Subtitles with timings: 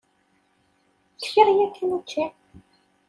[1.21, 2.25] Kfiɣ yakan učči.